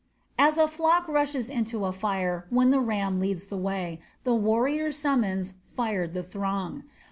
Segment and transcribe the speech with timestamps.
[0.39, 4.97] As a flock rushes into a fire when the ram leads the way, the warrior's
[4.97, 6.85] summons fired the throng.